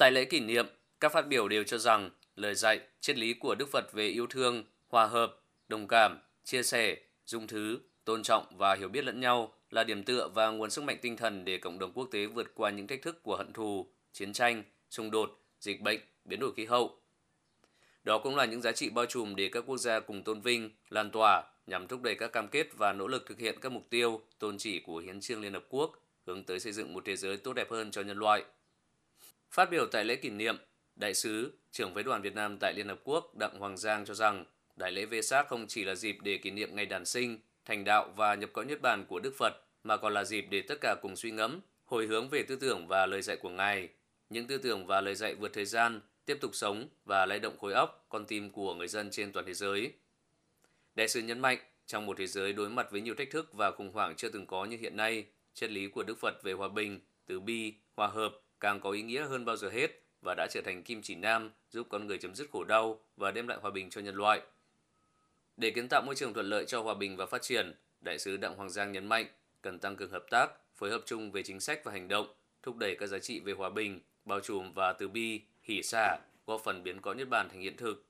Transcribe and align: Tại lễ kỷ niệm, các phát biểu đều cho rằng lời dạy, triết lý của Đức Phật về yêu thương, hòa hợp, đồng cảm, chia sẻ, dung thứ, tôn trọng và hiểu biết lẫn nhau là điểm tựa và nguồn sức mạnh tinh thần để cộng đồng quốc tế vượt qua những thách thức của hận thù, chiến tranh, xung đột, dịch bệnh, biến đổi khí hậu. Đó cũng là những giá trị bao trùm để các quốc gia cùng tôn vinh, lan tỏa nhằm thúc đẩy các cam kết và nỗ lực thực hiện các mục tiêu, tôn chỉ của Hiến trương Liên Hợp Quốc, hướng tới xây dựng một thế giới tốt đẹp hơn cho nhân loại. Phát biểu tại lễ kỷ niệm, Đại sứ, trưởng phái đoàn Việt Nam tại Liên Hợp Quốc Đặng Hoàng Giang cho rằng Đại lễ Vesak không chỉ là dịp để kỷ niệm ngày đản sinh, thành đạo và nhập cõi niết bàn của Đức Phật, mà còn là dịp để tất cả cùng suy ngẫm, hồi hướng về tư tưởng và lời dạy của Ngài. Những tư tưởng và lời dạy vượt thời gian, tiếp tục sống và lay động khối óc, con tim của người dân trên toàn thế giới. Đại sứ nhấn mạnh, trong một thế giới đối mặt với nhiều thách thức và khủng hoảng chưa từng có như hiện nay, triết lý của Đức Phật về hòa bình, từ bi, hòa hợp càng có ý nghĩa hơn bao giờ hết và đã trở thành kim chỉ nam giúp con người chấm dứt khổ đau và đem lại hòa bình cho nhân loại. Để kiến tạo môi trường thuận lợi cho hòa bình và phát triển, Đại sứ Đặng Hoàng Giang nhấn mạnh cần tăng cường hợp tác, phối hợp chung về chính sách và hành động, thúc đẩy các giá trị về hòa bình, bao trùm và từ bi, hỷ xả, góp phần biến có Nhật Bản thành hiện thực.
Tại 0.00 0.12
lễ 0.12 0.24
kỷ 0.24 0.40
niệm, 0.40 0.66
các 1.00 1.12
phát 1.12 1.28
biểu 1.28 1.48
đều 1.48 1.64
cho 1.64 1.78
rằng 1.78 2.10
lời 2.36 2.54
dạy, 2.54 2.80
triết 3.00 3.18
lý 3.18 3.34
của 3.34 3.54
Đức 3.54 3.68
Phật 3.68 3.92
về 3.92 4.06
yêu 4.06 4.26
thương, 4.26 4.64
hòa 4.88 5.06
hợp, 5.06 5.42
đồng 5.68 5.88
cảm, 5.88 6.18
chia 6.44 6.62
sẻ, 6.62 6.96
dung 7.26 7.46
thứ, 7.46 7.78
tôn 8.04 8.22
trọng 8.22 8.46
và 8.56 8.74
hiểu 8.74 8.88
biết 8.88 9.04
lẫn 9.04 9.20
nhau 9.20 9.52
là 9.70 9.84
điểm 9.84 10.02
tựa 10.02 10.28
và 10.34 10.50
nguồn 10.50 10.70
sức 10.70 10.84
mạnh 10.84 10.98
tinh 11.02 11.16
thần 11.16 11.44
để 11.44 11.58
cộng 11.58 11.78
đồng 11.78 11.92
quốc 11.92 12.08
tế 12.12 12.26
vượt 12.26 12.54
qua 12.54 12.70
những 12.70 12.86
thách 12.86 13.02
thức 13.02 13.22
của 13.22 13.36
hận 13.36 13.52
thù, 13.52 13.86
chiến 14.12 14.32
tranh, 14.32 14.62
xung 14.90 15.10
đột, 15.10 15.38
dịch 15.60 15.80
bệnh, 15.80 16.00
biến 16.24 16.40
đổi 16.40 16.52
khí 16.56 16.64
hậu. 16.64 16.98
Đó 18.04 18.18
cũng 18.18 18.36
là 18.36 18.44
những 18.44 18.62
giá 18.62 18.72
trị 18.72 18.90
bao 18.90 19.06
trùm 19.06 19.36
để 19.36 19.48
các 19.52 19.64
quốc 19.66 19.76
gia 19.76 20.00
cùng 20.00 20.22
tôn 20.22 20.40
vinh, 20.40 20.70
lan 20.88 21.10
tỏa 21.10 21.42
nhằm 21.66 21.88
thúc 21.88 22.02
đẩy 22.02 22.14
các 22.14 22.32
cam 22.32 22.48
kết 22.48 22.66
và 22.76 22.92
nỗ 22.92 23.06
lực 23.06 23.26
thực 23.26 23.38
hiện 23.38 23.60
các 23.60 23.72
mục 23.72 23.86
tiêu, 23.90 24.20
tôn 24.38 24.58
chỉ 24.58 24.80
của 24.80 24.98
Hiến 24.98 25.20
trương 25.20 25.40
Liên 25.40 25.52
Hợp 25.52 25.64
Quốc, 25.68 25.92
hướng 26.26 26.44
tới 26.44 26.60
xây 26.60 26.72
dựng 26.72 26.94
một 26.94 27.02
thế 27.04 27.16
giới 27.16 27.36
tốt 27.36 27.52
đẹp 27.52 27.70
hơn 27.70 27.90
cho 27.90 28.02
nhân 28.02 28.18
loại. 28.18 28.44
Phát 29.50 29.70
biểu 29.70 29.86
tại 29.86 30.04
lễ 30.04 30.16
kỷ 30.16 30.30
niệm, 30.30 30.56
Đại 30.96 31.14
sứ, 31.14 31.52
trưởng 31.70 31.94
phái 31.94 32.02
đoàn 32.02 32.22
Việt 32.22 32.34
Nam 32.34 32.56
tại 32.60 32.74
Liên 32.76 32.88
Hợp 32.88 33.00
Quốc 33.04 33.36
Đặng 33.36 33.58
Hoàng 33.58 33.76
Giang 33.76 34.04
cho 34.04 34.14
rằng 34.14 34.44
Đại 34.76 34.92
lễ 34.92 35.06
Vesak 35.06 35.48
không 35.48 35.66
chỉ 35.66 35.84
là 35.84 35.94
dịp 35.94 36.16
để 36.22 36.38
kỷ 36.38 36.50
niệm 36.50 36.76
ngày 36.76 36.86
đản 36.86 37.04
sinh, 37.04 37.38
thành 37.64 37.84
đạo 37.84 38.12
và 38.16 38.34
nhập 38.34 38.50
cõi 38.52 38.64
niết 38.64 38.80
bàn 38.82 39.04
của 39.08 39.20
Đức 39.20 39.34
Phật, 39.38 39.52
mà 39.84 39.96
còn 39.96 40.14
là 40.14 40.24
dịp 40.24 40.46
để 40.50 40.62
tất 40.62 40.74
cả 40.80 40.96
cùng 41.02 41.16
suy 41.16 41.30
ngẫm, 41.30 41.60
hồi 41.84 42.06
hướng 42.06 42.28
về 42.28 42.42
tư 42.42 42.56
tưởng 42.56 42.86
và 42.86 43.06
lời 43.06 43.22
dạy 43.22 43.36
của 43.36 43.48
Ngài. 43.48 43.88
Những 44.30 44.46
tư 44.46 44.58
tưởng 44.58 44.86
và 44.86 45.00
lời 45.00 45.14
dạy 45.14 45.34
vượt 45.34 45.52
thời 45.52 45.64
gian, 45.64 46.00
tiếp 46.24 46.38
tục 46.40 46.54
sống 46.54 46.88
và 47.04 47.26
lay 47.26 47.38
động 47.38 47.58
khối 47.58 47.72
óc, 47.72 48.06
con 48.08 48.26
tim 48.26 48.50
của 48.50 48.74
người 48.74 48.88
dân 48.88 49.10
trên 49.10 49.32
toàn 49.32 49.46
thế 49.46 49.54
giới. 49.54 49.92
Đại 50.94 51.08
sứ 51.08 51.20
nhấn 51.20 51.40
mạnh, 51.40 51.58
trong 51.86 52.06
một 52.06 52.16
thế 52.18 52.26
giới 52.26 52.52
đối 52.52 52.68
mặt 52.68 52.90
với 52.90 53.00
nhiều 53.00 53.14
thách 53.14 53.30
thức 53.30 53.52
và 53.52 53.70
khủng 53.70 53.92
hoảng 53.92 54.14
chưa 54.16 54.28
từng 54.28 54.46
có 54.46 54.64
như 54.64 54.76
hiện 54.76 54.96
nay, 54.96 55.24
triết 55.54 55.70
lý 55.70 55.88
của 55.88 56.02
Đức 56.02 56.18
Phật 56.18 56.42
về 56.42 56.52
hòa 56.52 56.68
bình, 56.68 57.00
từ 57.26 57.40
bi, 57.40 57.74
hòa 57.96 58.06
hợp 58.06 58.32
càng 58.60 58.80
có 58.80 58.90
ý 58.90 59.02
nghĩa 59.02 59.22
hơn 59.22 59.44
bao 59.44 59.56
giờ 59.56 59.70
hết 59.70 59.90
và 60.22 60.34
đã 60.34 60.46
trở 60.50 60.60
thành 60.64 60.82
kim 60.82 61.02
chỉ 61.02 61.14
nam 61.14 61.50
giúp 61.70 61.86
con 61.90 62.06
người 62.06 62.18
chấm 62.18 62.34
dứt 62.34 62.48
khổ 62.52 62.64
đau 62.64 63.00
và 63.16 63.30
đem 63.30 63.48
lại 63.48 63.58
hòa 63.62 63.70
bình 63.70 63.90
cho 63.90 64.00
nhân 64.00 64.14
loại. 64.14 64.40
Để 65.56 65.70
kiến 65.70 65.88
tạo 65.88 66.02
môi 66.02 66.14
trường 66.14 66.34
thuận 66.34 66.46
lợi 66.46 66.64
cho 66.64 66.82
hòa 66.82 66.94
bình 66.94 67.16
và 67.16 67.26
phát 67.26 67.42
triển, 67.42 67.74
Đại 68.00 68.18
sứ 68.18 68.36
Đặng 68.36 68.56
Hoàng 68.56 68.70
Giang 68.70 68.92
nhấn 68.92 69.06
mạnh 69.06 69.26
cần 69.62 69.78
tăng 69.78 69.96
cường 69.96 70.10
hợp 70.10 70.24
tác, 70.30 70.50
phối 70.76 70.90
hợp 70.90 71.02
chung 71.06 71.30
về 71.32 71.42
chính 71.42 71.60
sách 71.60 71.84
và 71.84 71.92
hành 71.92 72.08
động, 72.08 72.26
thúc 72.62 72.76
đẩy 72.76 72.96
các 72.98 73.06
giá 73.06 73.18
trị 73.18 73.40
về 73.40 73.52
hòa 73.52 73.70
bình, 73.70 74.00
bao 74.24 74.40
trùm 74.40 74.72
và 74.72 74.92
từ 74.92 75.08
bi, 75.08 75.40
hỷ 75.62 75.82
xả, 75.82 76.18
góp 76.46 76.60
phần 76.64 76.82
biến 76.82 77.00
có 77.00 77.12
Nhật 77.12 77.28
Bản 77.28 77.48
thành 77.48 77.60
hiện 77.60 77.76
thực. 77.76 78.09